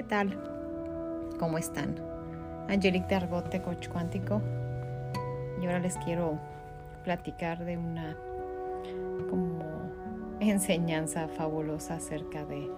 ¿Qué 0.00 0.06
tal? 0.06 0.34
¿Cómo 1.38 1.58
están? 1.58 1.94
Angelique 2.70 3.14
Argote, 3.14 3.60
coach 3.60 3.86
cuántico. 3.88 4.40
Y 5.60 5.66
ahora 5.66 5.78
les 5.78 5.98
quiero 5.98 6.38
platicar 7.04 7.66
de 7.66 7.76
una 7.76 8.16
como 9.28 9.62
enseñanza 10.40 11.28
fabulosa 11.28 11.96
acerca 11.96 12.46
de, 12.46 12.70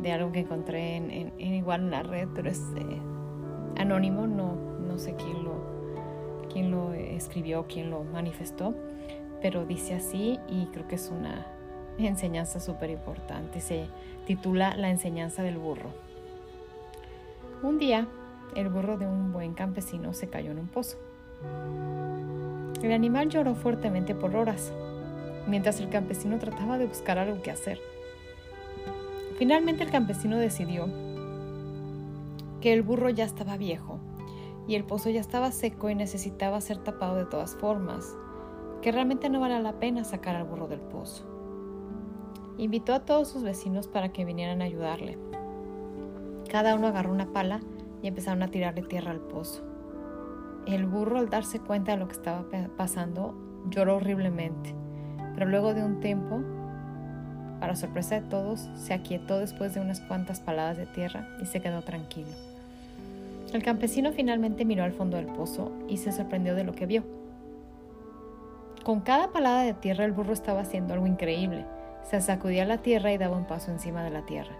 de 0.00 0.10
algo 0.10 0.32
que 0.32 0.40
encontré 0.40 0.96
en, 0.96 1.10
en, 1.10 1.38
igual 1.38 1.82
en 1.82 1.90
la 1.90 2.02
red, 2.02 2.28
pero 2.34 2.48
es 2.48 2.62
eh, 2.78 2.98
anónimo, 3.76 4.26
no, 4.26 4.54
no 4.54 4.96
sé 4.96 5.14
quién 5.16 5.44
lo, 5.44 6.46
quién 6.50 6.70
lo 6.70 6.94
escribió, 6.94 7.66
quién 7.68 7.90
lo 7.90 8.04
manifestó, 8.04 8.74
pero 9.42 9.66
dice 9.66 9.96
así 9.96 10.40
y 10.48 10.64
creo 10.72 10.88
que 10.88 10.94
es 10.94 11.10
una 11.10 11.46
enseñanza 11.98 12.58
súper 12.58 12.88
importante. 12.88 13.60
Se 13.60 13.86
titula 14.24 14.74
La 14.76 14.88
enseñanza 14.88 15.42
del 15.42 15.58
burro. 15.58 16.07
Un 17.60 17.78
día, 17.78 18.06
el 18.54 18.68
burro 18.68 18.98
de 18.98 19.06
un 19.06 19.32
buen 19.32 19.52
campesino 19.52 20.14
se 20.14 20.28
cayó 20.28 20.52
en 20.52 20.60
un 20.60 20.68
pozo. 20.68 20.96
El 22.80 22.92
animal 22.92 23.30
lloró 23.30 23.56
fuertemente 23.56 24.14
por 24.14 24.36
horas, 24.36 24.72
mientras 25.48 25.80
el 25.80 25.88
campesino 25.88 26.38
trataba 26.38 26.78
de 26.78 26.86
buscar 26.86 27.18
algo 27.18 27.42
que 27.42 27.50
hacer. 27.50 27.80
Finalmente 29.38 29.82
el 29.82 29.90
campesino 29.90 30.36
decidió 30.36 30.86
que 32.60 32.72
el 32.72 32.82
burro 32.82 33.10
ya 33.10 33.24
estaba 33.24 33.56
viejo 33.56 33.98
y 34.68 34.76
el 34.76 34.84
pozo 34.84 35.10
ya 35.10 35.20
estaba 35.20 35.50
seco 35.50 35.90
y 35.90 35.96
necesitaba 35.96 36.60
ser 36.60 36.78
tapado 36.78 37.16
de 37.16 37.24
todas 37.24 37.56
formas, 37.56 38.14
que 38.82 38.92
realmente 38.92 39.30
no 39.30 39.40
valía 39.40 39.58
la 39.58 39.80
pena 39.80 40.04
sacar 40.04 40.36
al 40.36 40.44
burro 40.44 40.68
del 40.68 40.80
pozo. 40.80 41.24
Invitó 42.56 42.94
a 42.94 43.04
todos 43.04 43.26
sus 43.26 43.42
vecinos 43.42 43.88
para 43.88 44.12
que 44.12 44.24
vinieran 44.24 44.62
a 44.62 44.66
ayudarle. 44.66 45.18
Cada 46.50 46.74
uno 46.74 46.86
agarró 46.86 47.12
una 47.12 47.32
pala 47.32 47.60
y 48.02 48.08
empezaron 48.08 48.42
a 48.42 48.48
tirarle 48.48 48.82
tierra 48.82 49.10
al 49.10 49.20
pozo. 49.20 49.62
El 50.66 50.86
burro 50.86 51.18
al 51.18 51.28
darse 51.28 51.60
cuenta 51.60 51.92
de 51.92 51.98
lo 51.98 52.08
que 52.08 52.14
estaba 52.14 52.44
pasando 52.76 53.34
lloró 53.70 53.96
horriblemente, 53.96 54.74
pero 55.34 55.46
luego 55.46 55.74
de 55.74 55.84
un 55.84 56.00
tiempo, 56.00 56.40
para 57.60 57.76
sorpresa 57.76 58.20
de 58.20 58.28
todos, 58.28 58.68
se 58.74 58.94
aquietó 58.94 59.38
después 59.38 59.74
de 59.74 59.80
unas 59.80 60.00
cuantas 60.00 60.40
paladas 60.40 60.76
de 60.76 60.86
tierra 60.86 61.28
y 61.42 61.46
se 61.46 61.60
quedó 61.60 61.82
tranquilo. 61.82 62.30
El 63.52 63.62
campesino 63.62 64.12
finalmente 64.12 64.64
miró 64.64 64.84
al 64.84 64.92
fondo 64.92 65.16
del 65.16 65.26
pozo 65.26 65.72
y 65.88 65.96
se 65.96 66.12
sorprendió 66.12 66.54
de 66.54 66.64
lo 66.64 66.72
que 66.72 66.86
vio. 66.86 67.02
Con 68.84 69.00
cada 69.00 69.32
palada 69.32 69.62
de 69.62 69.74
tierra 69.74 70.04
el 70.04 70.12
burro 70.12 70.32
estaba 70.32 70.60
haciendo 70.60 70.94
algo 70.94 71.06
increíble. 71.06 71.66
Se 72.04 72.20
sacudía 72.20 72.64
la 72.64 72.78
tierra 72.78 73.12
y 73.12 73.18
daba 73.18 73.36
un 73.36 73.46
paso 73.46 73.70
encima 73.70 74.02
de 74.02 74.10
la 74.10 74.24
tierra. 74.24 74.54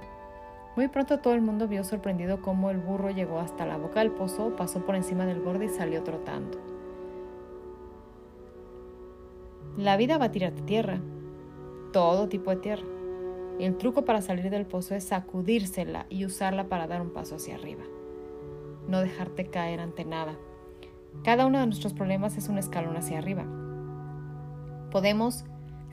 Muy 0.79 0.87
pronto 0.87 1.19
todo 1.19 1.35
el 1.35 1.41
mundo 1.41 1.67
vio 1.67 1.83
sorprendido 1.83 2.41
cómo 2.41 2.71
el 2.71 2.79
burro 2.79 3.11
llegó 3.11 3.41
hasta 3.41 3.67
la 3.67 3.77
boca 3.77 3.99
del 3.99 4.13
pozo, 4.13 4.55
pasó 4.55 4.87
por 4.87 4.95
encima 4.95 5.27
del 5.27 5.41
borde 5.41 5.65
y 5.65 5.69
salió 5.71 6.05
trotando. 6.05 6.57
La 9.77 9.97
vida 9.97 10.19
va 10.19 10.27
a 10.27 10.31
tirarte 10.31 10.63
tierra, 10.63 11.01
todo 11.93 12.29
tipo 12.29 12.51
de 12.53 12.59
tierra. 12.59 12.87
El 13.59 13.77
truco 13.77 14.05
para 14.05 14.23
salir 14.23 14.51
del 14.51 14.67
pozo 14.67 14.95
es 14.95 15.03
sacudírsela 15.03 16.07
y 16.11 16.25
usarla 16.25 16.69
para 16.69 16.87
dar 16.87 17.03
un 17.03 17.11
paso 17.11 17.35
hacia 17.35 17.57
arriba. 17.57 17.83
No 18.87 19.01
dejarte 19.01 19.51
caer 19.51 19.81
ante 19.81 20.05
nada. 20.05 20.37
Cada 21.25 21.47
uno 21.47 21.59
de 21.59 21.67
nuestros 21.67 21.93
problemas 21.93 22.37
es 22.37 22.49
un 22.49 22.57
escalón 22.57 22.97
hacia 22.97 23.19
arriba. 23.19 23.45
Podemos 24.93 25.45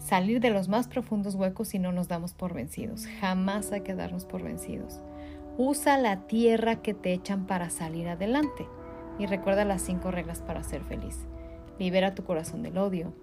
salir 0.05 0.39
de 0.39 0.51
los 0.51 0.69
más 0.69 0.87
profundos 0.87 1.33
huecos 1.33 1.69
si 1.69 1.79
no 1.79 1.91
nos 1.91 2.07
damos 2.07 2.35
por 2.35 2.53
vencidos. 2.53 3.07
Jamás 3.19 3.71
hay 3.71 3.81
que 3.81 3.95
darnos 3.95 4.23
por 4.23 4.43
vencidos. 4.43 5.01
Usa 5.57 5.97
la 5.97 6.27
tierra 6.27 6.75
que 6.75 6.93
te 6.93 7.11
echan 7.11 7.47
para 7.47 7.71
salir 7.71 8.07
adelante. 8.07 8.67
Y 9.17 9.25
recuerda 9.25 9.65
las 9.65 9.81
cinco 9.81 10.11
reglas 10.11 10.41
para 10.41 10.61
ser 10.61 10.83
feliz. 10.83 11.25
Libera 11.79 12.13
tu 12.13 12.23
corazón 12.23 12.61
del 12.61 12.77
odio. 12.77 13.13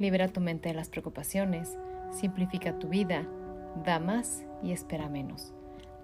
Libera 0.00 0.26
tu 0.26 0.40
mente 0.40 0.70
de 0.70 0.74
las 0.74 0.88
preocupaciones. 0.88 1.78
Simplifica 2.10 2.76
tu 2.80 2.88
vida. 2.88 3.24
Da 3.84 4.00
más 4.00 4.44
y 4.64 4.72
espera 4.72 5.08
menos. 5.08 5.54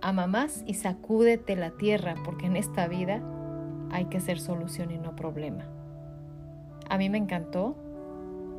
Ama 0.02 0.28
más 0.28 0.62
y 0.66 0.74
sacúdete 0.74 1.56
la 1.56 1.72
tierra 1.72 2.14
porque 2.24 2.46
en 2.46 2.56
esta 2.56 2.86
vida 2.86 3.20
hay 3.90 4.04
que 4.04 4.20
ser 4.20 4.38
solución 4.38 4.92
y 4.92 4.98
no 4.98 5.16
problema. 5.16 5.64
A 6.88 6.96
mí 6.96 7.08
me 7.08 7.18
encantó 7.18 7.76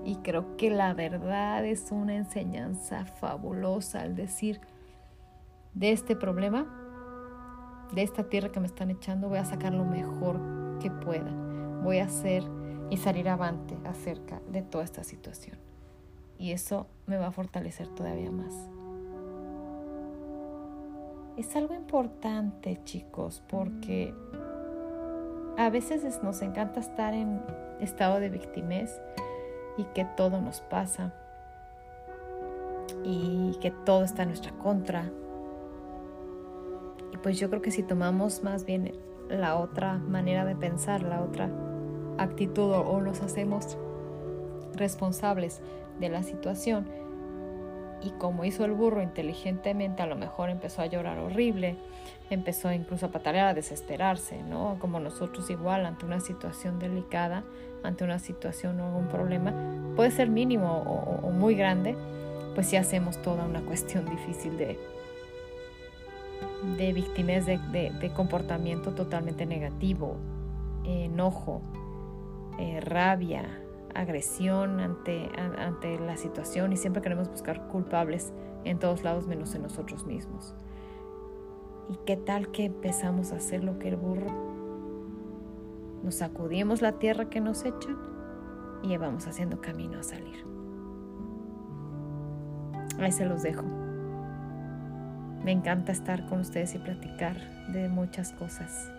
y 0.06 0.18
creo 0.18 0.58
que 0.58 0.70
la 0.70 0.94
verdad 0.94 1.66
es 1.66 1.92
una 1.92 2.16
enseñanza 2.16 3.06
fabulosa 3.06 4.02
al 4.02 4.16
decir, 4.16 4.60
de 5.74 5.92
este 5.92 6.16
problema, 6.16 6.68
de 7.94 8.04
esta 8.04 8.24
tierra 8.24 8.50
que 8.50 8.60
me 8.60 8.68
están 8.68 8.90
echando, 8.90 9.30
voy 9.30 9.40
a 9.40 9.46
sacar 9.46 9.74
lo 9.74 9.86
mejor 9.86 10.40
que 10.80 10.92
pueda. 10.92 11.32
Voy 11.84 12.00
a 12.00 12.06
hacer 12.06 12.44
y 12.90 12.98
salir 12.98 13.30
avante 13.30 13.78
acerca 13.86 14.42
de 14.52 14.62
toda 14.62 14.84
esta 14.84 15.04
situación. 15.04 15.58
Y 16.38 16.52
eso 16.52 16.88
me 17.06 17.18
va 17.18 17.28
a 17.28 17.32
fortalecer 17.32 17.88
todavía 17.90 18.32
más. 18.32 18.54
Es 21.38 21.56
algo 21.56 21.74
importante, 21.74 22.80
chicos, 22.84 23.42
porque 23.48 24.14
a 25.58 25.70
veces 25.70 26.22
nos 26.24 26.42
encanta 26.42 26.80
estar 26.80 27.14
en 27.14 27.42
estado 27.80 28.20
de 28.20 28.30
victimez 28.30 29.00
y 29.78 29.84
que 29.86 30.06
todo 30.06 30.42
nos 30.42 30.62
pasa 30.62 31.14
y 33.04 33.58
que 33.62 33.72
todo 33.72 34.04
está 34.04 34.24
en 34.24 34.30
nuestra 34.30 34.52
contra. 34.54 35.12
Y 37.12 37.18
pues 37.18 37.40
yo 37.40 37.50
creo 37.50 37.62
que 37.62 37.72
si 37.72 37.84
tomamos 37.84 38.44
más 38.44 38.66
bien 38.66 38.94
la 39.30 39.56
otra 39.58 39.98
manera 39.98 40.46
de 40.46 40.56
pensar, 40.56 41.04
la 41.04 41.22
otra 41.22 41.50
actitud 42.18 42.72
o, 42.72 43.02
nos 43.02 43.22
hacemos 43.22 43.78
responsables 44.76 45.62
de 46.00 46.10
la 46.10 46.24
situación 46.24 46.88
y 48.04 48.10
como 48.12 48.44
hizo 48.46 48.66
el 48.66 48.74
burro 48.74 49.02
inteligentemente, 49.02 50.04
a 50.04 50.06
lo 50.06 50.16
mejor 50.16 50.50
empezó 50.50 50.82
a 50.82 50.88
llorar 50.88 51.20
horrible, 51.20 51.78
empezó 52.30 52.72
incluso 52.72 53.06
a 53.06 53.10
patalear, 53.10 53.48
a 53.48 53.54
desesperarse, 53.54 54.44
¿no? 54.44 54.78
Como 54.80 55.00
nosotros 55.00 55.50
igual 55.50 55.86
ante 55.86 56.06
una 56.06 56.20
situación 56.20 56.80
delicada, 56.80 57.44
ante 57.84 58.04
una 58.04 58.20
situación 58.20 58.80
o 58.80 58.88
algún 58.88 59.08
problema, 59.08 59.54
puede 59.96 60.12
ser 60.12 60.30
mínimo 60.30 60.84
o, 61.24 61.32
muy 61.32 61.56
grande, 61.56 61.96
pues 62.56 62.68
si 62.68 62.76
hacemos 62.76 63.22
toda 63.22 63.46
una 63.46 63.62
cuestión 63.62 64.06
difícil 64.06 64.58
de, 64.58 64.78
de 66.78 66.94
víctimas 66.94 67.46
de, 67.46 68.12
comportamiento 68.16 68.94
totalmente 68.94 69.46
negativo, 69.46 70.18
enojo, 70.86 71.62
eh, 72.60 72.80
rabia, 72.82 73.63
agresión 73.96 74.80
ante, 74.80 75.30
ante 75.38 76.00
la 76.00 76.18
situación 76.18 76.74
y 76.74 76.78
siempre 76.78 77.02
queremos 77.02 77.30
buscar 77.30 77.68
culpables 77.68 78.34
en 78.64 78.80
todos 78.80 79.04
lados 79.04 79.28
menos 79.28 79.56
en 79.56 79.64
nosotros 79.64 80.06
mismos. 80.06 80.56
¿Y 81.90 81.98
qué 82.06 82.18
tal 82.18 82.52
que 82.52 82.66
empezamos 82.66 83.34
a 83.34 83.38
hacer 83.38 83.64
lo 83.64 83.78
que 83.80 83.90
el 83.90 83.98
burro 83.98 84.54
nos 86.04 86.16
sacudimos 86.16 86.82
la 86.82 87.00
tierra 87.00 87.30
que 87.30 87.40
nos 87.40 87.64
echan 87.64 87.98
y 88.84 88.90
llevamos 88.90 89.26
haciendo 89.26 89.62
camino 89.62 90.00
a 90.00 90.04
salir. 90.04 90.46
Ahí 93.00 93.12
se 93.12 93.26
los 93.26 93.42
dejo. 93.42 93.64
Me 95.44 95.52
encanta 95.52 95.92
estar 95.94 96.28
con 96.28 96.42
ustedes 96.42 96.76
y 96.76 96.80
platicar 96.80 97.38
de 97.72 97.88
muchas 97.88 98.34
cosas. 98.34 98.92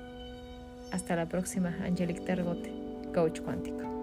Hasta 0.92 1.14
la 1.14 1.28
próxima, 1.28 1.74
Angelique 1.84 2.20
Tergote, 2.20 2.72
coach 3.14 3.40
cuántico. 3.40 3.93